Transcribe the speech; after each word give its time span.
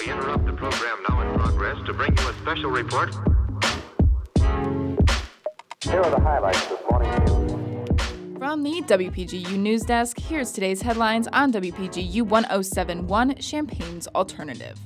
We 0.00 0.10
interrupt 0.10 0.46
the 0.46 0.52
program 0.52 0.98
now 1.08 1.20
in 1.20 1.38
progress 1.38 1.76
to 1.86 1.92
bring 1.92 2.16
you 2.16 2.28
a 2.28 2.34
special 2.34 2.70
report. 2.70 3.14
Here 5.82 6.00
are 6.00 6.10
the 6.10 6.20
highlights 6.20 6.66
this 6.66 6.80
morning's 6.90 7.30
news. 7.30 8.38
From 8.38 8.62
the 8.62 8.82
WPGU 8.82 9.56
News 9.58 9.82
Desk, 9.82 10.18
here's 10.18 10.52
today's 10.52 10.82
headlines 10.82 11.28
on 11.28 11.52
WPGU 11.52 12.22
1071 12.22 13.36
Champaign's 13.36 14.06
Alternative. 14.08 14.78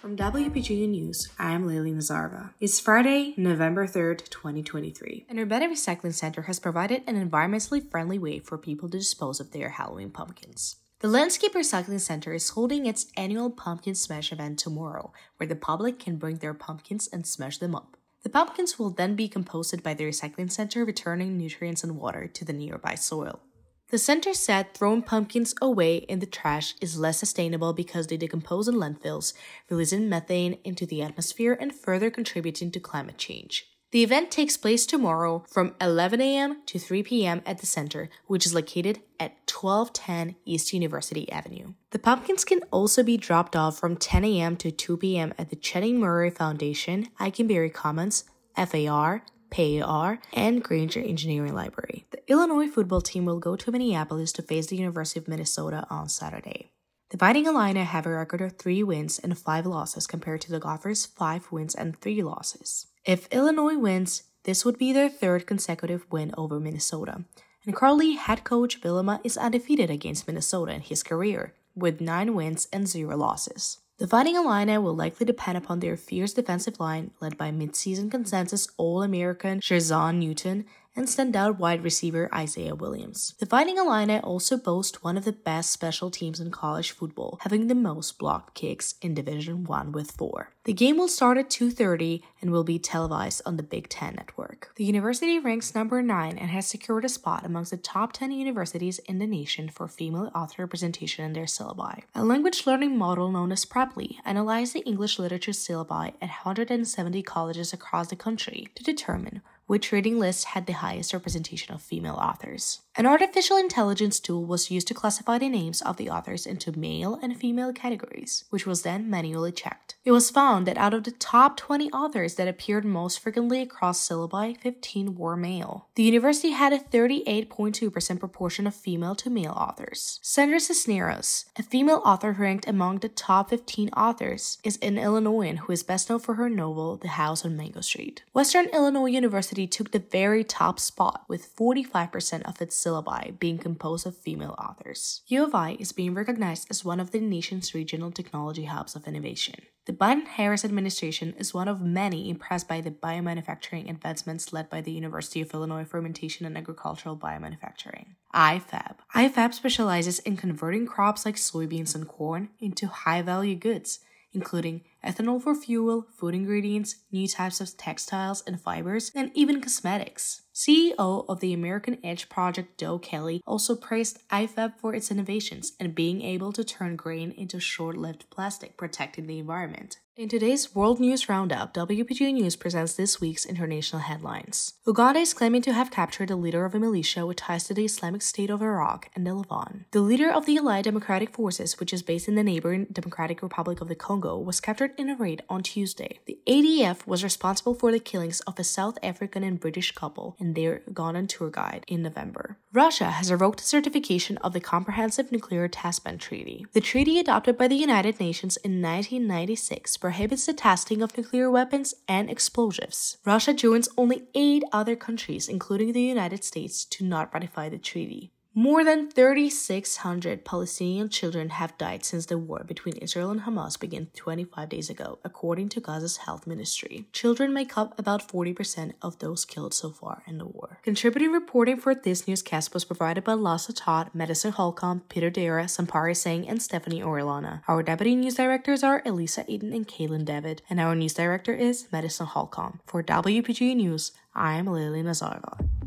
From 0.00 0.16
WPGU 0.16 0.88
News, 0.88 1.28
I 1.38 1.52
am 1.52 1.66
Layli 1.66 1.94
Nazarova. 1.94 2.50
It's 2.60 2.78
Friday, 2.78 3.32
November 3.38 3.86
3rd, 3.86 4.28
2023, 4.28 5.26
and 5.28 5.38
Urbana 5.38 5.68
Recycling 5.68 6.12
Center 6.12 6.42
has 6.42 6.58
provided 6.58 7.02
an 7.06 7.16
environmentally 7.16 7.90
friendly 7.90 8.18
way 8.18 8.38
for 8.38 8.58
people 8.58 8.90
to 8.90 8.98
dispose 8.98 9.40
of 9.40 9.52
their 9.52 9.70
Halloween 9.70 10.10
pumpkins. 10.10 10.76
The 11.02 11.08
Landscape 11.08 11.54
Recycling 11.54 11.98
Center 11.98 12.32
is 12.32 12.50
holding 12.50 12.86
its 12.86 13.06
annual 13.16 13.50
Pumpkin 13.50 13.96
Smash 13.96 14.30
event 14.30 14.60
tomorrow, 14.60 15.12
where 15.36 15.48
the 15.48 15.56
public 15.56 15.98
can 15.98 16.14
bring 16.14 16.36
their 16.36 16.54
pumpkins 16.54 17.08
and 17.12 17.26
smash 17.26 17.58
them 17.58 17.74
up. 17.74 17.96
The 18.22 18.30
pumpkins 18.30 18.78
will 18.78 18.90
then 18.90 19.16
be 19.16 19.28
composted 19.28 19.82
by 19.82 19.94
the 19.94 20.04
recycling 20.04 20.48
center, 20.48 20.84
returning 20.84 21.36
nutrients 21.36 21.82
and 21.82 21.96
water 21.96 22.28
to 22.28 22.44
the 22.44 22.52
nearby 22.52 22.94
soil. 22.94 23.40
The 23.88 23.98
center 23.98 24.32
said 24.32 24.74
throwing 24.74 25.02
pumpkins 25.02 25.56
away 25.60 25.96
in 25.96 26.20
the 26.20 26.24
trash 26.24 26.76
is 26.80 27.00
less 27.00 27.18
sustainable 27.18 27.72
because 27.72 28.06
they 28.06 28.16
decompose 28.16 28.68
in 28.68 28.76
landfills, 28.76 29.32
releasing 29.68 30.08
methane 30.08 30.58
into 30.62 30.86
the 30.86 31.02
atmosphere 31.02 31.58
and 31.60 31.74
further 31.74 32.12
contributing 32.12 32.70
to 32.70 32.78
climate 32.78 33.18
change. 33.18 33.66
The 33.92 34.02
event 34.02 34.30
takes 34.30 34.56
place 34.56 34.86
tomorrow 34.86 35.44
from 35.50 35.74
11 35.78 36.20
a.m. 36.22 36.62
to 36.64 36.78
3 36.78 37.02
p.m. 37.02 37.42
at 37.44 37.58
the 37.58 37.66
center, 37.66 38.08
which 38.26 38.46
is 38.46 38.54
located 38.54 39.02
at 39.20 39.41
1210 39.62 40.36
East 40.44 40.72
University 40.72 41.30
Avenue. 41.30 41.74
The 41.90 41.98
pumpkins 41.98 42.44
can 42.44 42.60
also 42.70 43.02
be 43.02 43.16
dropped 43.16 43.54
off 43.54 43.78
from 43.78 43.96
10 43.96 44.24
a.m. 44.24 44.56
to 44.56 44.70
2 44.70 44.96
p.m. 44.96 45.32
at 45.38 45.50
the 45.50 45.56
Channing 45.56 46.00
Murray 46.00 46.30
Foundation, 46.30 47.08
Ikenberry 47.20 47.72
Commons, 47.72 48.24
FAR, 48.56 49.24
PAR, 49.50 50.18
and 50.32 50.64
Grainger 50.64 51.00
Engineering 51.00 51.54
Library. 51.54 52.06
The 52.10 52.22
Illinois 52.30 52.68
football 52.68 53.00
team 53.00 53.24
will 53.24 53.38
go 53.38 53.54
to 53.54 53.70
Minneapolis 53.70 54.32
to 54.32 54.42
face 54.42 54.66
the 54.66 54.76
University 54.76 55.20
of 55.20 55.28
Minnesota 55.28 55.86
on 55.90 56.08
Saturday. 56.08 56.70
The 57.10 57.18
Fighting 57.18 57.44
Illini 57.44 57.84
have 57.84 58.06
a 58.06 58.10
record 58.10 58.40
of 58.40 58.56
three 58.56 58.82
wins 58.82 59.18
and 59.18 59.38
five 59.38 59.66
losses 59.66 60.06
compared 60.06 60.40
to 60.40 60.50
the 60.50 60.58
Gophers' 60.58 61.04
five 61.04 61.52
wins 61.52 61.74
and 61.74 62.00
three 62.00 62.22
losses. 62.22 62.86
If 63.04 63.28
Illinois 63.30 63.76
wins, 63.76 64.22
this 64.44 64.64
would 64.64 64.78
be 64.78 64.94
their 64.94 65.10
third 65.10 65.46
consecutive 65.46 66.10
win 66.10 66.32
over 66.38 66.58
Minnesota. 66.58 67.24
And 67.64 67.76
Crowley 67.76 68.14
head 68.14 68.42
coach 68.42 68.80
Bielema 68.80 69.20
is 69.22 69.38
undefeated 69.38 69.88
against 69.88 70.26
Minnesota 70.26 70.72
in 70.72 70.80
his 70.80 71.04
career, 71.04 71.54
with 71.76 72.00
nine 72.00 72.34
wins 72.34 72.66
and 72.72 72.88
zero 72.88 73.16
losses. 73.16 73.78
The 73.98 74.08
Fighting 74.08 74.34
Illini 74.34 74.78
will 74.78 74.96
likely 74.96 75.26
depend 75.26 75.56
upon 75.56 75.78
their 75.78 75.96
fierce 75.96 76.32
defensive 76.32 76.80
line, 76.80 77.12
led 77.20 77.38
by 77.38 77.52
midseason 77.52 78.10
consensus 78.10 78.66
All 78.76 79.04
American 79.04 79.60
Jer'Zhan 79.60 80.16
Newton 80.16 80.64
and 80.94 81.06
standout 81.06 81.58
wide 81.58 81.82
receiver 81.82 82.28
Isaiah 82.34 82.74
Williams. 82.74 83.34
The 83.38 83.46
Fighting 83.46 83.78
Illini 83.78 84.18
also 84.18 84.56
boast 84.56 85.02
one 85.02 85.16
of 85.16 85.24
the 85.24 85.32
best 85.32 85.70
special 85.70 86.10
teams 86.10 86.40
in 86.40 86.50
college 86.50 86.90
football, 86.90 87.38
having 87.42 87.66
the 87.66 87.74
most 87.74 88.18
blocked 88.18 88.54
kicks 88.54 88.94
in 89.00 89.14
Division 89.14 89.64
1 89.64 89.92
with 89.92 90.10
4. 90.12 90.50
The 90.64 90.72
game 90.72 90.96
will 90.96 91.08
start 91.08 91.38
at 91.38 91.50
2:30 91.50 92.22
and 92.40 92.50
will 92.50 92.62
be 92.62 92.78
televised 92.78 93.42
on 93.44 93.56
the 93.56 93.62
Big 93.62 93.88
10 93.88 94.14
network. 94.14 94.70
The 94.76 94.84
university 94.84 95.38
ranks 95.38 95.74
number 95.74 96.02
9 96.02 96.38
and 96.38 96.50
has 96.50 96.66
secured 96.66 97.04
a 97.04 97.08
spot 97.08 97.44
amongst 97.44 97.70
the 97.72 97.76
top 97.76 98.12
10 98.12 98.30
universities 98.30 99.00
in 99.00 99.18
the 99.18 99.26
nation 99.26 99.68
for 99.68 99.88
female 99.88 100.30
author 100.34 100.62
representation 100.62 101.24
in 101.24 101.32
their 101.32 101.46
syllabi. 101.46 102.02
A 102.14 102.24
language 102.24 102.66
learning 102.66 102.96
model 102.96 103.32
known 103.32 103.50
as 103.50 103.64
Preply 103.64 104.18
analyzed 104.24 104.74
the 104.74 104.86
English 104.86 105.18
literature 105.18 105.52
syllabi 105.52 106.14
at 106.20 106.44
170 106.44 107.22
colleges 107.22 107.72
across 107.72 108.08
the 108.08 108.16
country 108.16 108.68
to 108.74 108.84
determine 108.84 109.42
which 109.72 109.90
reading 109.90 110.18
list 110.18 110.44
had 110.48 110.66
the 110.66 110.74
highest 110.74 111.14
representation 111.14 111.74
of 111.74 111.80
female 111.80 112.16
authors. 112.16 112.80
An 112.94 113.06
artificial 113.06 113.56
intelligence 113.56 114.20
tool 114.20 114.44
was 114.44 114.70
used 114.70 114.86
to 114.88 114.92
classify 114.92 115.38
the 115.38 115.48
names 115.48 115.80
of 115.80 115.96
the 115.96 116.10
authors 116.10 116.44
into 116.44 116.78
male 116.78 117.18
and 117.22 117.34
female 117.34 117.72
categories, 117.72 118.44
which 118.50 118.66
was 118.66 118.82
then 118.82 119.08
manually 119.08 119.50
checked. 119.50 119.96
It 120.04 120.12
was 120.12 120.28
found 120.28 120.66
that 120.66 120.76
out 120.76 120.92
of 120.92 121.04
the 121.04 121.10
top 121.10 121.56
20 121.56 121.90
authors 121.90 122.34
that 122.34 122.48
appeared 122.48 122.84
most 122.84 123.20
frequently 123.20 123.62
across 123.62 124.06
syllabi, 124.06 124.60
15 124.60 125.16
were 125.16 125.38
male. 125.38 125.88
The 125.94 126.02
university 126.02 126.50
had 126.50 126.74
a 126.74 126.78
38.2% 126.78 128.20
proportion 128.20 128.66
of 128.66 128.74
female 128.74 129.14
to 129.14 129.30
male 129.30 129.52
authors. 129.52 130.20
Sandra 130.20 130.60
Cisneros, 130.60 131.46
a 131.56 131.62
female 131.62 132.02
author 132.04 132.32
ranked 132.32 132.68
among 132.68 132.98
the 132.98 133.08
top 133.08 133.48
15 133.48 133.88
authors, 133.96 134.58
is 134.64 134.76
an 134.82 134.98
Illinoisan 134.98 135.58
who 135.58 135.72
is 135.72 135.82
best 135.82 136.10
known 136.10 136.18
for 136.18 136.34
her 136.34 136.50
novel 136.50 136.98
The 136.98 137.08
House 137.08 137.42
on 137.42 137.56
Mango 137.56 137.80
Street. 137.80 138.22
Western 138.34 138.66
Illinois 138.66 139.06
University 139.06 139.61
took 139.66 139.90
the 139.90 139.98
very 139.98 140.44
top 140.44 140.78
spot 140.78 141.24
with 141.28 141.54
45% 141.56 142.42
of 142.42 142.60
its 142.60 142.82
syllabi 142.82 143.38
being 143.38 143.58
composed 143.58 144.06
of 144.06 144.16
female 144.16 144.54
authors. 144.58 145.22
U 145.26 145.44
of 145.44 145.54
I 145.54 145.76
is 145.78 145.92
being 145.92 146.14
recognized 146.14 146.68
as 146.70 146.84
one 146.84 147.00
of 147.00 147.10
the 147.10 147.20
nation's 147.20 147.74
regional 147.74 148.10
technology 148.10 148.64
hubs 148.64 148.96
of 148.96 149.06
innovation. 149.06 149.54
The 149.84 149.92
Biden 149.92 150.26
Harris 150.26 150.64
administration 150.64 151.34
is 151.38 151.52
one 151.52 151.66
of 151.66 151.80
many 151.80 152.30
impressed 152.30 152.68
by 152.68 152.80
the 152.80 152.92
biomanufacturing 152.92 153.90
advancements 153.90 154.52
led 154.52 154.70
by 154.70 154.80
the 154.80 154.92
University 154.92 155.40
of 155.40 155.52
Illinois 155.52 155.84
Fermentation 155.84 156.46
and 156.46 156.56
Agricultural 156.56 157.16
Biomanufacturing. 157.16 158.14
IFAB. 158.32 158.94
IFAB 159.14 159.52
specializes 159.52 160.20
in 160.20 160.36
converting 160.36 160.86
crops 160.86 161.26
like 161.26 161.34
soybeans 161.34 161.96
and 161.96 162.06
corn 162.06 162.50
into 162.60 162.86
high 162.86 163.22
value 163.22 163.56
goods, 163.56 163.98
including 164.32 164.82
ethanol 165.04 165.42
for 165.42 165.54
fuel, 165.54 166.06
food 166.16 166.34
ingredients, 166.34 166.96
new 167.10 167.26
types 167.28 167.60
of 167.60 167.76
textiles 167.76 168.42
and 168.46 168.60
fibers, 168.60 169.10
and 169.14 169.30
even 169.34 169.60
cosmetics. 169.60 170.42
CEO 170.54 171.24
of 171.28 171.40
the 171.40 171.54
American 171.54 171.98
Edge 172.04 172.28
Project, 172.28 172.76
Doug 172.78 173.02
Kelly, 173.02 173.40
also 173.46 173.74
praised 173.74 174.26
IFAB 174.28 174.74
for 174.78 174.94
its 174.94 175.10
innovations 175.10 175.72
and 175.80 175.94
being 175.94 176.20
able 176.20 176.52
to 176.52 176.62
turn 176.62 176.94
grain 176.96 177.32
into 177.32 177.58
short 177.58 177.96
lived 177.96 178.28
plastic, 178.30 178.76
protecting 178.76 179.26
the 179.26 179.38
environment. 179.38 179.98
In 180.14 180.28
today's 180.28 180.74
World 180.74 181.00
News 181.00 181.26
Roundup, 181.30 181.72
WPG 181.72 182.34
News 182.34 182.54
presents 182.54 182.92
this 182.92 183.18
week's 183.18 183.46
international 183.46 184.02
headlines. 184.02 184.74
Uganda 184.86 185.20
is 185.20 185.32
claiming 185.32 185.62
to 185.62 185.72
have 185.72 185.90
captured 185.90 186.28
the 186.28 186.36
leader 186.36 186.66
of 186.66 186.74
a 186.74 186.78
militia 186.78 187.24
with 187.24 187.38
ties 187.38 187.64
to 187.64 187.72
the 187.72 187.86
Islamic 187.86 188.20
State 188.20 188.50
of 188.50 188.60
Iraq 188.60 189.08
and 189.16 189.26
the 189.26 189.34
Levant. 189.34 189.90
The 189.92 190.02
leader 190.02 190.30
of 190.30 190.44
the 190.44 190.58
Allied 190.58 190.84
Democratic 190.84 191.30
Forces, 191.30 191.80
which 191.80 191.94
is 191.94 192.02
based 192.02 192.28
in 192.28 192.34
the 192.34 192.44
neighboring 192.44 192.88
Democratic 192.92 193.42
Republic 193.42 193.80
of 193.80 193.88
the 193.88 193.94
Congo, 193.94 194.38
was 194.38 194.60
captured 194.60 194.91
in 194.98 195.10
a 195.10 195.16
raid 195.16 195.42
on 195.48 195.62
Tuesday. 195.62 196.18
The 196.26 196.38
ADF 196.46 197.06
was 197.06 197.24
responsible 197.24 197.74
for 197.74 197.92
the 197.92 197.98
killings 197.98 198.40
of 198.40 198.58
a 198.58 198.64
South 198.64 198.98
African 199.02 199.42
and 199.42 199.60
British 199.60 199.92
couple 199.92 200.36
and 200.38 200.54
their 200.54 200.80
Ugandan 200.90 201.28
tour 201.28 201.50
guide 201.50 201.84
in 201.88 202.02
November. 202.02 202.58
Russia 202.72 203.10
has 203.10 203.30
revoked 203.30 203.60
certification 203.60 204.36
of 204.38 204.52
the 204.52 204.60
Comprehensive 204.60 205.30
Nuclear 205.30 205.68
Test 205.68 206.04
Ban 206.04 206.18
Treaty. 206.18 206.66
The 206.72 206.80
treaty, 206.80 207.18
adopted 207.18 207.58
by 207.58 207.68
the 207.68 207.76
United 207.76 208.18
Nations 208.18 208.56
in 208.58 208.82
1996, 208.82 209.96
prohibits 209.96 210.46
the 210.46 210.52
testing 210.52 211.02
of 211.02 211.16
nuclear 211.16 211.50
weapons 211.50 211.94
and 212.08 212.30
explosives. 212.30 213.18
Russia 213.24 213.52
joins 213.52 213.88
only 213.96 214.24
eight 214.34 214.64
other 214.72 214.96
countries, 214.96 215.48
including 215.48 215.92
the 215.92 216.02
United 216.02 216.44
States, 216.44 216.84
to 216.86 217.04
not 217.04 217.32
ratify 217.32 217.68
the 217.68 217.78
treaty. 217.78 218.32
More 218.54 218.84
than 218.84 219.10
3,600 219.10 220.44
Palestinian 220.44 221.08
children 221.08 221.48
have 221.48 221.78
died 221.78 222.04
since 222.04 222.26
the 222.26 222.36
war 222.36 222.64
between 222.68 222.98
Israel 222.98 223.30
and 223.30 223.40
Hamas 223.40 223.80
began 223.80 224.08
25 224.14 224.68
days 224.68 224.90
ago, 224.90 225.18
according 225.24 225.70
to 225.70 225.80
Gaza's 225.80 226.18
health 226.18 226.46
ministry. 226.46 227.06
Children 227.12 227.54
make 227.54 227.78
up 227.78 227.98
about 227.98 228.28
40% 228.28 228.92
of 229.00 229.18
those 229.20 229.46
killed 229.46 229.72
so 229.72 229.88
far 229.88 230.22
in 230.26 230.36
the 230.36 230.44
war. 230.44 230.78
Contributing 230.82 231.32
reporting 231.32 231.78
for 231.78 231.94
this 231.94 232.28
newscast 232.28 232.74
was 232.74 232.84
provided 232.84 233.24
by 233.24 233.32
Laszlo 233.32 233.74
Toth, 233.74 234.10
Madison 234.12 234.52
Holcomb, 234.52 235.00
Peter 235.08 235.30
Derrah, 235.30 235.64
Sonpari 235.64 236.14
Singh, 236.14 236.46
and 236.46 236.60
Stephanie 236.60 237.00
Orellana. 237.00 237.62
Our 237.68 237.82
deputy 237.82 238.14
news 238.16 238.34
directors 238.34 238.82
are 238.82 239.00
Elisa 239.06 239.46
Eden 239.48 239.72
and 239.72 239.88
Kaylin 239.88 240.26
David, 240.26 240.60
and 240.68 240.78
our 240.78 240.94
news 240.94 241.14
director 241.14 241.54
is 241.54 241.88
Madison 241.90 242.26
Holcomb. 242.26 242.80
For 242.84 243.02
WPG 243.02 243.74
News, 243.76 244.12
I 244.34 244.56
am 244.56 244.66
Layli 244.66 245.02
Nazarova. 245.02 245.81